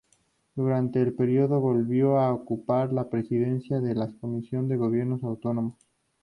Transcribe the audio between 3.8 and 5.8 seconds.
de la comisión de gobiernos autónomos.